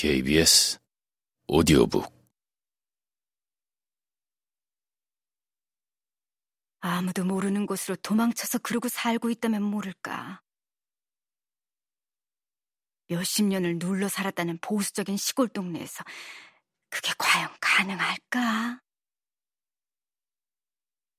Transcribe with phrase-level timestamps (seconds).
[0.00, 0.78] KBS
[1.46, 2.10] 오디오북
[6.80, 10.40] 아무도 모르는 곳으로 도망쳐서 그러고 살고 있다면 모를까.
[13.08, 16.02] 몇십 년을 눌러 살았다는 보수적인 시골 동네에서
[16.88, 18.80] 그게 과연 가능할까?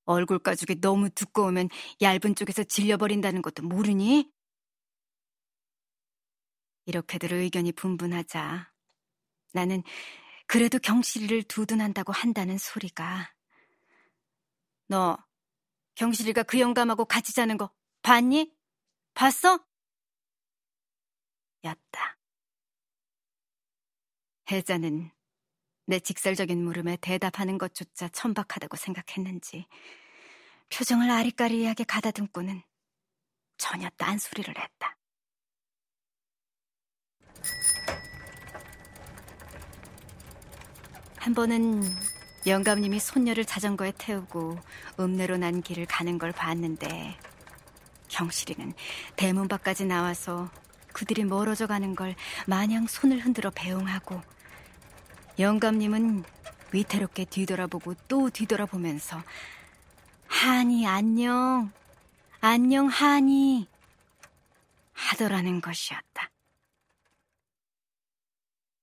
[0.06, 1.70] 얼굴 가죽이 너무 두꺼우면
[2.02, 4.32] 얇은 쪽에서 질려버린다는 것도 모르니?
[6.88, 8.71] 이렇게들 의견이 분분하자
[9.54, 9.84] 나는
[10.48, 13.34] 그래도 경실이를 두둔한다고 한다는 소리가
[14.88, 15.18] 너
[15.96, 18.54] 경실이가 그 영감하고 같이 자는 거 봤니?
[19.14, 19.66] 봤어?
[21.64, 22.18] 였다.
[24.50, 25.12] 혜자는
[25.86, 29.68] 내 직설적인 물음에 대답하는 것조차 천박하다고 생각했는지
[30.70, 32.62] 표정을 아리까리하게 가다듬고는
[33.58, 34.98] 전혀 딴소리를 했다.
[41.22, 41.84] 한 번은
[42.48, 44.58] 영감님이 손녀를 자전거에 태우고
[45.00, 47.16] 읍내로 난 길을 가는 걸 봤는데
[48.08, 48.74] 경실이는
[49.16, 50.50] 대문 밖까지 나와서
[50.94, 52.16] 그들이 멀어져 가는 걸
[52.48, 54.20] 마냥 손을 흔들어 배웅하고
[55.38, 56.24] 영감님은
[56.74, 59.22] 위태롭게 뒤돌아보고 또 뒤돌아보면서
[60.26, 61.72] 하니 안녕
[62.40, 63.68] 안녕 하니
[64.94, 66.32] 하더라는 것이었다.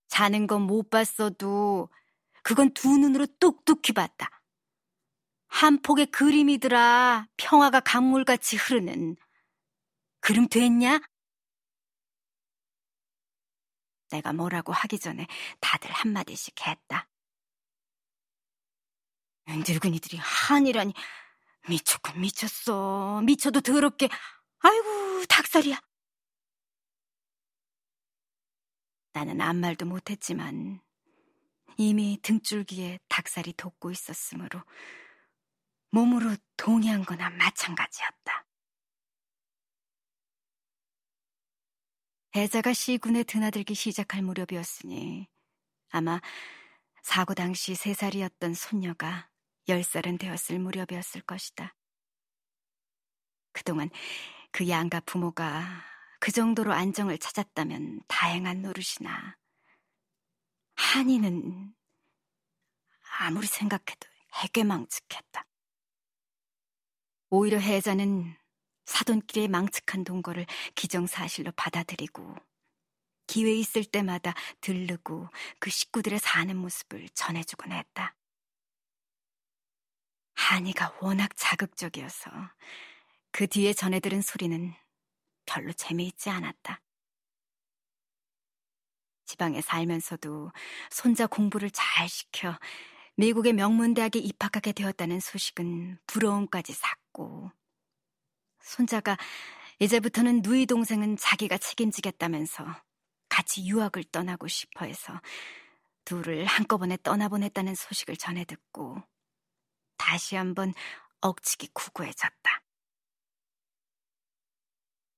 [0.06, 1.88] 자는 건 못 봤어도
[2.48, 4.30] 그건 두 눈으로 똑똑히 봤다.
[5.48, 7.28] 한 폭의 그림이더라.
[7.36, 9.16] 평화가 강물같이 흐르는.
[10.20, 10.98] 그럼 됐냐?
[14.08, 15.26] 내가 뭐라고 하기 전에
[15.60, 17.06] 다들 한마디씩 했다.
[19.46, 20.94] 늙은이들이 한이라니
[21.68, 23.20] 미쳤군 미쳤어.
[23.26, 24.08] 미쳐도 더럽게.
[24.60, 25.78] 아이고 닭살이야.
[29.12, 30.80] 나는 아무 말도 못했지만
[31.76, 34.62] 이미 등줄기에 닭살이 돋고 있었으므로
[35.90, 38.46] 몸으로 동의한 거나 마찬가지였다.
[42.36, 45.28] 애자가 시군에 드나들기 시작할 무렵이었으니
[45.90, 46.20] 아마
[47.02, 49.30] 사고 당시 세 살이었던 손녀가
[49.68, 51.74] 열 살은 되었을 무렵이었을 것이다.
[53.52, 53.90] 그동안
[54.52, 55.84] 그 양가 부모가
[56.20, 59.36] 그 정도로 안정을 찾았다면 다행한 노릇이나
[60.90, 61.74] 한이는
[63.18, 65.46] 아무리 생각해도 해괴망측했다.
[67.28, 68.34] 오히려 혜자는
[68.86, 72.34] 사돈끼리의 망측한 동거를 기정사실로 받아들이고
[73.26, 74.32] 기회 있을 때마다
[74.62, 75.28] 들르고
[75.58, 78.16] 그 식구들의 사는 모습을 전해주곤 했다.
[80.36, 82.30] 한이가 워낙 자극적이어서
[83.30, 84.72] 그 뒤에 전해들은 소리는
[85.44, 86.80] 별로 재미있지 않았다.
[89.28, 90.50] 지방에 살면서도
[90.90, 92.58] 손자 공부를 잘 시켜
[93.16, 97.52] 미국의 명문대학에 입학하게 되었다는 소식은 부러움까지 샀고,
[98.62, 99.18] 손자가
[99.80, 102.64] 이제부터는 누이 동생은 자기가 책임지겠다면서
[103.28, 105.20] 같이 유학을 떠나고 싶어 해서
[106.04, 109.02] 둘을 한꺼번에 떠나보냈다는 소식을 전해 듣고
[109.98, 110.72] 다시 한번
[111.20, 112.62] 억치기 구구해졌다.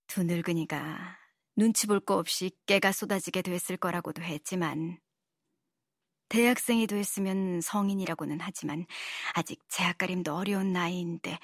[0.09, 1.20] 두 늙은이가
[1.57, 4.99] 눈치 볼 거 없이 깨가 쏟아지게 됐을 거라고도 했지만
[6.29, 8.87] 대학생이 됐으면 성인이라고는 하지만
[9.35, 11.39] 아직 재학가림도 어려운 나이인데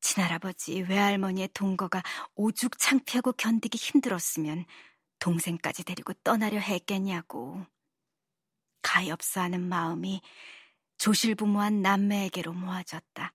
[0.00, 2.02] 친할아버지 외할머니의 동거가
[2.34, 4.66] 오죽 창피하고 견디기 힘들었으면
[5.18, 7.64] 동생까지 데리고 떠나려 했겠냐고
[8.82, 10.20] 가엾어하는 마음이
[10.98, 13.32] 조실부모한 남매에게로 모아졌다.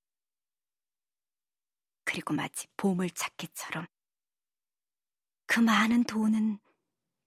[2.05, 3.87] 그리고 마치 보물찾기처럼
[5.49, 6.59] 그 많은 돈은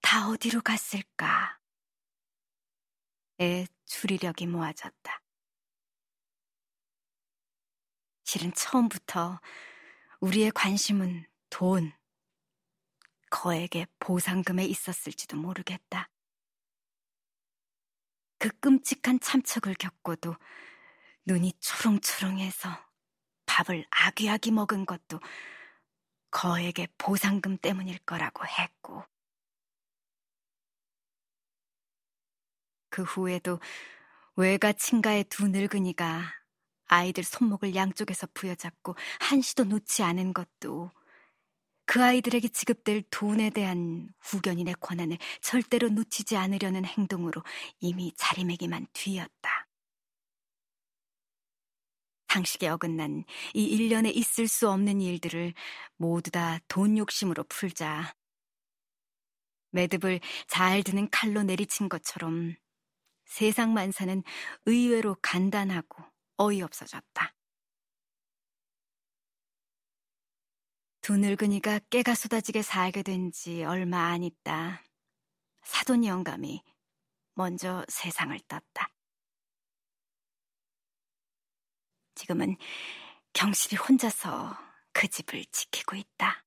[0.01, 1.59] 다 어디로 갔을까?
[3.41, 5.21] 애 추리력이 모아졌다.
[8.23, 9.41] 실은 처음부터
[10.21, 11.91] 우리의 관심은 돈,
[13.29, 16.09] 거액의 보상금에 있었을지도 모르겠다.
[18.37, 20.37] 그 끔찍한 참척을 겪고도
[21.25, 22.69] 눈이 초롱초롱해서
[23.47, 25.19] 밥을 아귀아귀 먹은 것도
[26.33, 29.03] 거액의 보상금 때문일 거라고 했고,
[32.89, 33.59] 그 후에도
[34.35, 36.21] 외가 친가의 두 늙은이가
[36.87, 40.91] 아이들 손목을 양쪽에서 부여잡고 한시도 놓지 않은 것도
[41.85, 47.43] 그 아이들에게 지급될 돈에 대한 후견인의 권한을 절대로 놓치지 않으려는 행동으로
[47.79, 49.52] 이미 자리매김한 뒤였다.
[52.33, 55.53] 상식에 어긋난 이 일년에 있을 수 없는 일들을
[55.97, 58.15] 모두 다 돈 욕심으로 풀자
[59.71, 62.55] 매듭을 잘 드는 칼로 내리친 것처럼
[63.25, 64.23] 세상 만사는
[64.65, 66.03] 의외로 간단하고
[66.37, 67.35] 어이없어졌다.
[71.01, 74.83] 두 늙은이가 깨가 쏟아지게 살게 된 지 얼마 안 있다.
[75.63, 76.63] 사돈 영감이
[77.35, 78.92] 먼저 세상을 떴다.
[82.15, 82.57] 지금은
[83.33, 84.57] 경실이 혼자서
[84.91, 86.45] 그 집을 지키고 있다.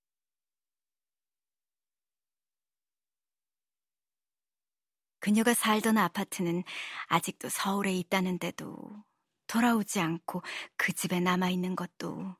[5.18, 6.62] 그녀가 살던 아파트는
[7.08, 9.04] 아직도 서울에 있다는데도
[9.48, 10.42] 돌아오지 않고
[10.76, 12.36] 그 집에 남아있는 것도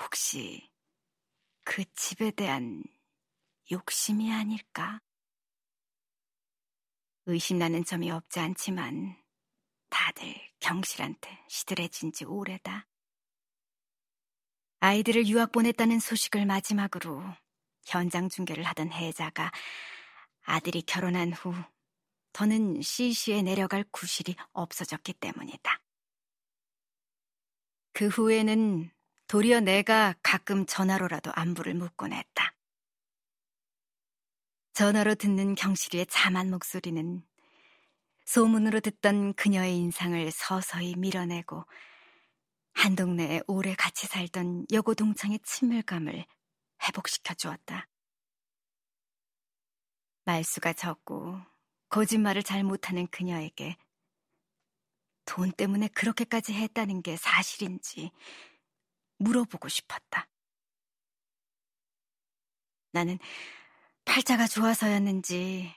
[0.00, 0.70] 혹시
[1.64, 2.84] 그 집에 대한
[3.72, 5.00] 욕심이 아닐까?
[7.26, 9.16] 의심나는 점이 없지 않지만
[9.94, 12.88] 다들 경실한테 시들해진 지 오래다.
[14.80, 17.22] 아이들을 유학 보냈다는 소식을 마지막으로
[17.86, 19.52] 현장 중계를 하던 혜자가
[20.42, 21.54] 아들이 결혼한 후
[22.32, 25.80] 더는 CC에 내려갈 구실이 없어졌기 때문이다.
[27.92, 28.90] 그 후에는
[29.28, 32.52] 도리어 내가 가끔 전화로라도 안부를 묻곤 했다.
[34.72, 37.24] 전화로 듣는 경실이의 참한 목소리는
[38.24, 41.64] 소문으로 듣던 그녀의 인상을 서서히 밀어내고
[42.72, 46.26] 한 동네에 오래 같이 살던 여고 동창의 친밀감을
[46.82, 47.88] 회복시켜 주었다.
[50.24, 51.38] 말수가 적고
[51.88, 53.76] 거짓말을 잘 못하는 그녀에게
[55.26, 58.10] 돈 때문에 그렇게까지 했다는 게 사실인지
[59.18, 60.28] 물어보고 싶었다.
[62.92, 63.18] 나는
[64.04, 65.74] 팔자가 좋아서였는지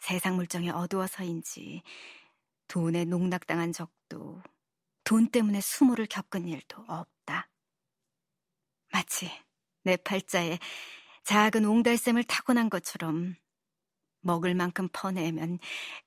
[0.00, 1.82] 세상 물정이 어두워서인지
[2.68, 4.42] 돈에 농락당한 적도
[5.04, 7.48] 돈 때문에 수모를 겪은 일도 없다.
[8.92, 9.30] 마치
[9.84, 10.58] 내 팔자에
[11.24, 13.36] 작은 옹달샘을 타고난 것처럼
[14.20, 15.58] 먹을 만큼 퍼내면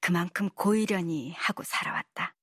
[0.01, 2.35] 그만큼 고이려니 하고 살아왔다.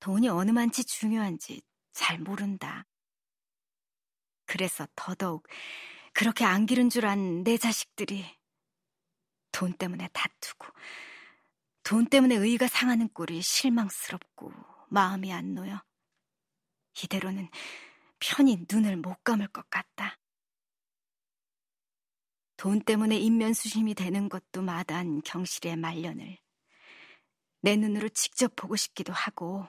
[0.00, 1.62] 돈이 어느 만치 중요한지
[1.92, 2.86] 잘 모른다.
[4.46, 5.46] 그래서 더더욱
[6.12, 8.24] 그렇게 안 기른 줄 안 내 자식들이
[9.52, 10.66] 돈 때문에 다투고
[11.82, 14.52] 돈 때문에 의가 상하는 꼴이 실망스럽고
[14.88, 15.82] 마음이 안 놓여.
[17.02, 17.48] 이대로는
[18.18, 20.18] 편히 눈을 못 감을 것 같다.
[22.56, 26.38] 돈 때문에 인면수심이 되는 것도 마다한 경실의 말년을
[27.60, 29.66] 내 눈으로 직접 보고 싶기도 하고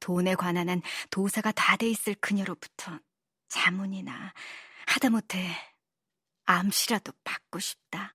[0.00, 3.00] 돈에 관한 한 도사가 다 돼 있을 그녀로부터
[3.48, 4.34] 자문이나
[4.86, 5.71] 하다못해
[6.46, 8.14] 암시라도 받고 싶다.